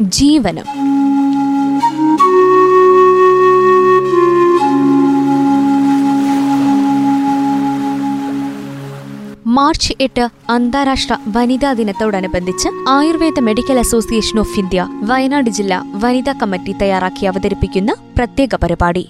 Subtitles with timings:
[0.00, 0.64] ജീവനം.
[9.46, 17.26] March എട്ട് അന്താരാഷ്ട്ര വനിതാ ദിനത്തോടനുബന്ധിച്ച് Ayurveda medical association of India Wayanad ജില്ലാ വനിതാ കമ്മിറ്റി തയ്യാറാക്കി
[17.26, 19.08] അവതരിപ്പിക്കുന്ന പ്രത്യേക പരിപാടി.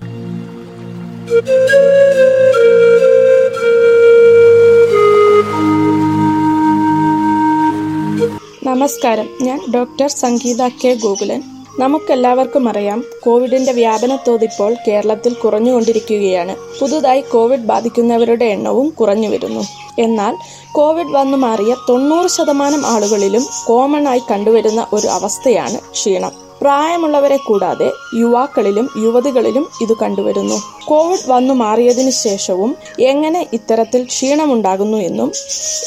[8.72, 9.28] നമസ്കാരം.
[9.42, 11.42] ഞാൻ ഡോക്ടർ സംഗീത കെ ഗോകുലൻ.
[11.78, 16.56] നമുക്കെല്ലാവർക്കും അറിയാം കോവിഡിന്റെ വ്യാപനത്തോത് ഇപ്പോൾ കേരളത്തിൽ കുറഞ്ഞുകൊണ്ടിരിക്കുകയാണ്.
[16.80, 19.64] പുതുതായി കോവിഡ് ബാധിക്കുന്നവരുടെ എണ്ണവും കുറഞ്ഞു വരുന്നു
[19.98, 20.36] എന്നാൽ
[20.72, 26.41] കോവിഡ് വന്നു മാറിയ തൊണ്ണൂറ് ശതമാനം ആളുകളിലും കോമൺ ആയി കണ്ടുവരുന്ന ഒരു അവസ്ഥയാണ് ക്ഷീണം.
[26.62, 30.62] പ്രായമുള്ളവരെ കൂടാതെ യുവാക്കളിലും യുവതികളിലും ഇത് കണ്ടുവരുന്നു.
[30.84, 35.32] കോവിഡ് വന്നു മാറിയതിനു ശേഷവും എങ്ങനെ ഇത്തരത്തിൽ ക്ഷീണമുണ്ടാകുന്നു എന്നും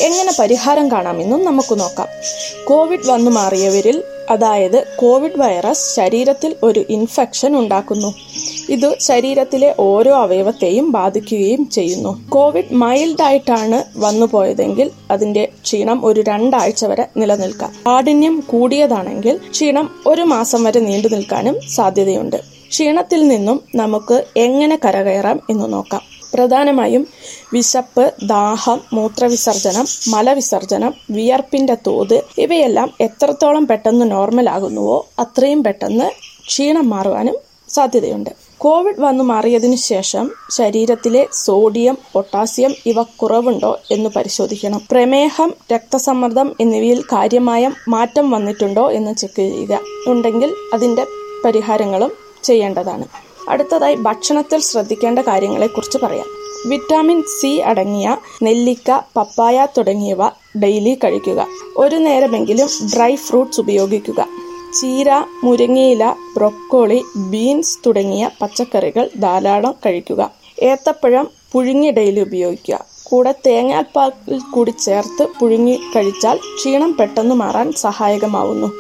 [0.02, 2.08] എങ്ങനെ പരിഹാരം കാണാമെന്നും നമുക്ക് നോക്കാം.
[2.66, 8.14] കോവിഡ് വന്നു മാറിയവരിൽ അതായത് കോവിഡ് വൈറസ് ശരീരത്തിൽ ഒരു ഇൻഫെക്ഷൻ ഉണ്ടാക്കുന്നു.
[8.70, 12.30] ഇത് ശരീരത്തിലെ ഓരോ അവയവത്തെയും ബാധിക്കുകയും ചെയ്യുന്നു.
[12.30, 17.72] കോവിഡ് മൈൽഡ് ആയിട്ടാണ് വന്നു പോയതെങ്കിൽ അതിന്റെ ക്ഷീണം ഒരു രണ്ടാഴ്ച വരെ നിലനിൽക്കാം.
[17.88, 22.36] കാഠിന്യം കൂടിയതാണെങ്കിൽ ക്ഷീണം ഒരു മാസം വരെ നീണ്ടു നിൽക്കാനും സാധ്യതയുണ്ട്.
[22.70, 26.02] ക്ഷീണത്തിൽ നിന്നും നമുക്ക് എങ്ങനെ കരകയറാം എന്ന് നോക്കാം.
[26.34, 27.08] പ്രധാനമായും
[27.54, 36.10] വിശപ്പ് ദാഹം മൂത്രവിസർജനം മലവിസർജനം വിയർപ്പിന്റെ തോത് ഇവയെല്ലാം എത്രത്തോളം പെട്ടെന്ന് നോർമൽ ആകുന്നുവോ അത്രയും പെട്ടെന്ന്
[36.48, 37.36] ക്ഷീണം മാറുവാനും
[37.70, 38.45] സാധ്യതയുണ്ട്.
[38.58, 44.82] കോവിഡ് വന്നു മാറിയതിനു ശേഷം ശരീരത്തിലെ സോഡിയം പൊട്ടാസ്യം ഇവ കുറവുണ്ടോ എന്ന് പരിശോധിക്കണം.
[44.92, 49.80] പ്രമേഹം രക്തസമ്മർദ്ദം എന്നിവയിൽ കാര്യമായ മാറ്റം വന്നിട്ടുണ്ടോ എന്ന് ചെക്ക് ചെയ്യുക.
[50.08, 51.06] ഉണ്ടെങ്കിൽ അതിന്റെ
[51.46, 52.12] പരിഹാരങ്ങളും
[52.44, 53.06] ചെയ്യേണ്ടതാണ്.
[53.50, 56.26] അടുത്തതായി ഭക്ഷണത്തിൽ ശ്രദ്ധിക്കേണ്ട കാര്യങ്ങളെക്കുറിച്ച് പറയാം.
[56.70, 60.28] വിറ്റാമിൻ സി അടങ്ങിയ നെല്ലിക്ക പപ്പായ തുടങ്ങിയവ
[60.64, 61.48] ഡെയിലി കഴിക്കുക.
[61.78, 64.45] ഒരു നേരമെങ്കിലും ഡ്രൈ ഫ്രൂട്ട്സ് ഉപയോഗിക്കുക.
[64.82, 70.32] ചീര മുരിങ്ങയില ബ്രൊക്കോളി ബീൻസ് തുടങ്ങിയ പച്ചക്കറികൾ ധാരാളം കഴിക്കുക.
[70.64, 72.86] ഏത്തപ്പഴം പുഴുങ്ങി ഡെയിലി ഉപയോഗിക്കുക.
[73.04, 78.72] കൂടെ തേങ്ങാപ്പാൽ കൂടി ചേർത്ത് പുഴുങ്ങി കഴിച്ചാൽ ക്ഷീണം പെട്ടെന്ന് മാറാൻ സഹായകമാവുന്നു.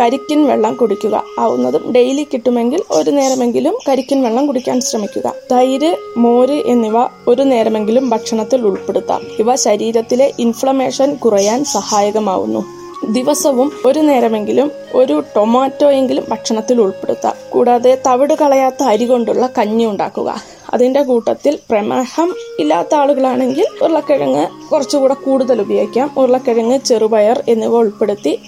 [0.00, 1.22] കരിക്കിൻ വെള്ളം കുടിക്കുക.
[1.38, 5.32] ആവുന്നതും ഡെയിലി കിട്ടുമെങ്കിൽ ഒരു നേരമെങ്കിലും കരിക്കിൻ വെള്ളം കുടിക്കാൻ ശ്രമിക്കുക.
[5.52, 6.94] തൈര് മോര് എന്നിവ
[7.28, 9.22] ഒരു നേരമെങ്കിലും ഭക്ഷണത്തിൽ ഉൾപ്പെടുത്താം.
[9.38, 12.77] ഇവ ശരീരത്തിലെ ഇൻഫ്ലമേഷൻ കുറയാൻ സഹായകമാവുന്നു.
[13.06, 20.36] ദിവസവും ഒരു നേരമെങ്കിലും ഒരു ടൊമാറ്റോയെങ്കിലും ഭക്ഷണത്തിൽ ഉൾപ്പെടുത്തുക കൂടാതെ തവിട് കളയാത്ത അരി കൊണ്ടുള്ള കഞ്ഞി ഉണ്ടാക്കുക.
[20.74, 26.10] അതിന്റെ കൂട്ടത്തിൽ പ്രമേഹം ഇല്ലാത്ത ആളുകളാണെങ്കിൽ ഉരുളക്കിഴങ്ങ് കുറച്ചുകൂടെ കൂടുതൽ ഉപയോഗിക്കാം.
[26.16, 28.38] ഉരുളക്കിഴങ്ങ് ചെറുപയർ എന്നിവ ഉൾപ്പെടുത്തി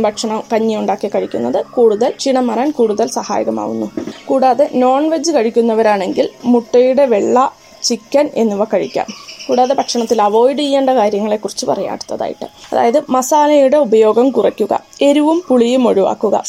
[0.00, 3.90] ഭക്ഷണം കഞ്ഞി ഉണ്ടാക്കി കഴിക്കുന്നത് കൂടുതൽ ക്ഷീണം മാറാൻ കൂടുതൽ സഹായകമാവുന്നു.
[4.26, 9.27] കൂടാതെ നോൺ വെജ് കഴിക്കുന്നവരാണെങ്കിൽ മുട്ടയുടെ വെള്ള ചിക്കൻ എന്നിവ കഴിക്കാം.
[9.48, 12.44] കൂടാതെ ഭക്ഷണത്തിൽ അവോയ്ഡ് ചെയ്യേണ്ട കാര്യങ്ങളെക്കുറിച്ച് പറയാം അടുത്തതായിട്ട്.
[12.72, 16.42] അതായത് മസാലയുടെ ഉപയോഗം കുറയ്ക്കുക എരിവും പുളിയും ഒഴിവാക്കുക.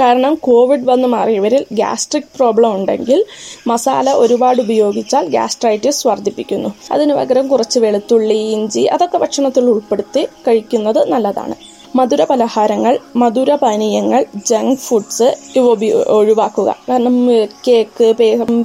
[0.00, 3.24] കാരണം കോവിഡ് വന്ന് മാറിയവരിൽ ഗ്യാസ്ട്രിക് പ്രോബ്ലം ഉണ്ടെങ്കിൽ
[3.66, 6.68] മസാല ഒരുപാട് ഉപയോഗിച്ചാൽ ഗ്യാസ്ട്രൈറ്റിസ് വർദ്ധിപ്പിക്കുന്നു.
[6.92, 11.69] അതിനു പകരം കുറച്ച് വെളുത്തുള്ളി ഇഞ്ചി അതൊക്കെ ഭക്ഷണത്തിൽ ഉൾപ്പെടുത്തി കഴിക്കുന്നത് നല്ലതാണ്.
[11.96, 15.64] മധുര പലഹാരങ്ങൾ മധുര പാനീയങ്ങൾ ജങ്ക് ഫുഡ്സ് ഇവ
[16.08, 16.74] ഒഴിവാക്കുക.
[16.88, 17.16] കാരണം
[17.68, 18.06] കേക്ക്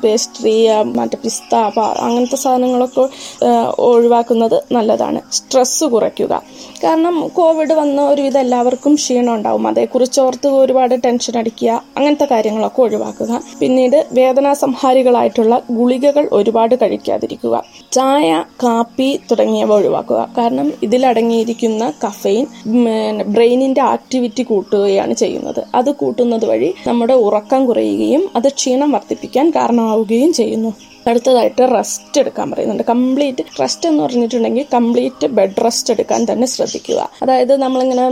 [0.03, 3.05] പേസ്ട്രി മറ്റേ പിസ്ത അങ്ങനത്തെ സാധനങ്ങളൊക്കെ
[3.79, 5.21] ഒഴിവാക്കുന്നത് നല്ലതാണ്.
[5.31, 6.41] സ്ട്രെസ് കുറയ്ക്കുക.
[6.83, 9.67] കാരണം കോവിഡ് വന്ന ഒരുവിധം എല്ലാവർക്കും ക്ഷീണം ഉണ്ടാവും.
[9.67, 13.41] അതേക്കുറിച്ച് ഓർത്ത് ഒരുപാട് ടെൻഷൻ അടിക്കുക അങ്ങനത്തെ കാര്യങ്ങളൊക്കെ ഒഴിവാക്കുക.
[13.59, 17.63] പിന്നീട് വേദനാ സംഹാരികളായിട്ടുള്ള ഗുളികകൾ ഒരുപാട് കഴിക്കാതിരിക്കുക.
[17.91, 20.29] ചായ കാപ്പി തുടങ്ങിയവ ഒഴിവാക്കുക.
[20.37, 21.93] കാരണം ഇതിലടങ്ങിയിരിക്കുന്ന
[23.15, 25.65] കഫെയിൻ ബ്രെയിനിന്റെ ആക്ടിവിറ്റി കൂട്ടുകയാണ് ചെയ്യുന്നത്.
[25.75, 30.73] അത് കൂട്ടുന്നത് വഴി നമ്മുടെ ഉറക്കം കുറയുകയും അത് ക്ഷീണം വർദ്ധിപ്പിക്കാൻ കാരണമാവുകയും ചെയ്യുന്നു.
[31.07, 32.83] അടുത്തതായിട്ട് റെസ്റ്റ് എടുക്കാൻ പറയുന്നുണ്ട്.
[32.89, 37.09] കംപ്ലീറ്റ് റെസ്റ്റ് എന്ന് പറഞ്ഞിട്ടുണ്ടെങ്കിൽ കംപ്ലീറ്റ് ബെഡ് റെസ്റ്റ് എടുക്കാൻ തന്നെ ശ്രദ്ധിക്കുക.
[37.21, 38.05] അതായത് നമ്മളിങ്ങനെ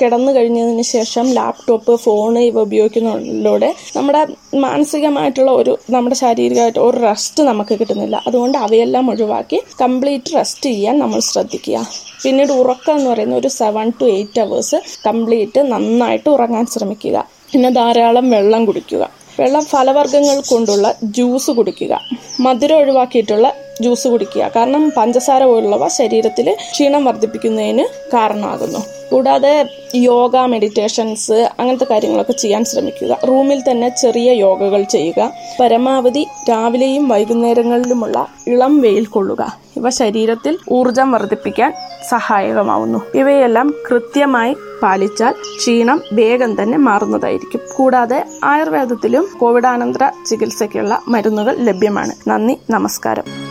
[0.00, 7.74] കിടന്നു കഴിഞ്ഞതിന് ശേഷം ലാപ്ടോപ്പ് ഫോൺ ഇവ ഉപയോഗിക്കുന്നതിലൂടെ നമ്മുടെ മാനസികമായിട്ടുള്ള ഒരു നമ്മുടെ ശാരീരികമായിട്ട് ഒരു റെസ്റ്റ് നമുക്ക്
[7.80, 8.22] കിട്ടുന്നില്ല.
[8.26, 11.86] അതുകൊണ്ട് അവയെല്ലാം ഒഴിവാക്കി കംപ്ലീറ്റ് റെസ്റ്റ് ചെയ്യാൻ നമ്മൾ ശ്രദ്ധിക്കുക.
[12.22, 17.28] പിന്നീട് ഉറക്കം എന്ന് പറയുന്ന ഒരു seven to eight hours complete നന്നായിട്ട് ഉറങ്ങാൻ ശ്രമിക്കുക.
[17.52, 19.10] പിന്നെ ധാരാളം വെള്ളം കുടിക്കുക.
[19.40, 21.94] വെള്ളം ഫലവർഗങ്ങൾ കൊണ്ടുള്ള ജ്യൂസ് കുടിക്കുക.
[22.40, 23.48] മധുരം ഒഴിവാക്കിയിട്ടുള്ള
[23.80, 24.50] ജ്യൂസ് കുടിക്കുക.
[24.56, 28.78] കാരണം പഞ്ചസാര പോലുള്ളവ ശരീരത്തിൽ ക്ഷീണം വർദ്ധിപ്പിക്കുന്നതിന് കാരണമാകുന്നു.
[29.12, 33.18] കൂടാതെ യോഗ മെഡിറ്റേഷൻസ് അങ്ങനത്തെ കാര്യങ്ങളൊക്കെ ചെയ്യാൻ ശ്രമിക്കുക.
[33.28, 35.32] റൂമിൽ തന്നെ ചെറിയ യോഗകൾ ചെയ്യുക.
[35.60, 39.56] പരമാവധി രാവിലെയും വൈകുന്നേരങ്ങളിലുമുള്ള ഇളം വെയിൽ കൊള്ളുക.
[39.76, 41.74] ഇവ ശരീരത്തിൽ ഊർജം വർദ്ധിപ്പിക്കാൻ
[42.08, 42.98] സഹായകമാവുന്നു.
[43.14, 47.60] ഇവയെല്ലാം കൃത്യമായി പാലിച്ചാൽ ക്ഷീണം വേഗം തന്നെ മാറുന്നതായിരിക്കും.
[47.76, 52.28] കൂടാതെ ആയുർവേദത്തിലും കോവിഡാനന്തര ചികിത്സയ്ക്കുള്ള മരുന്നുകൾ ലഭ്യമാണ്.
[52.28, 53.47] നന്ദി നമസ്കാരം.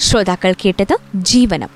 [0.00, 1.68] ശ്രോതാക്കൾ കേട്ടത് ജീവനം.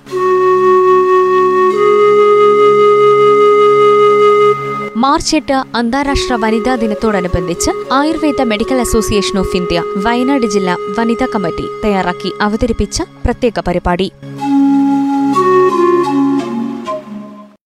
[4.97, 12.33] മാർച്ച് എട്ട് അന്താരാഷ്ട്ര വനിതാ ദിനത്തോടനുബന്ധിച്ച് Ayurveda medical association of India Wayanad ജില്ലാ വനിതാ കമ്മിറ്റി തയ്യാറാക്കി
[12.41, 14.13] അവതരിപ്പിച്ച പ്രത്യേക പരിപാടി.